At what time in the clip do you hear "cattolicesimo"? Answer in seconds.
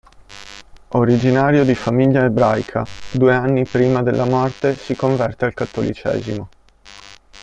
5.53-6.49